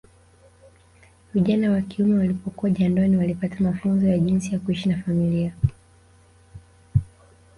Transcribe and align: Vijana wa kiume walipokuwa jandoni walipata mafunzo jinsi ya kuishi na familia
Vijana 1.33 1.71
wa 1.71 1.81
kiume 1.81 2.17
walipokuwa 2.17 2.69
jandoni 2.71 3.17
walipata 3.17 3.55
mafunzo 3.63 4.17
jinsi 4.17 4.53
ya 4.53 4.59
kuishi 4.59 4.89
na 4.89 4.97
familia 5.03 5.53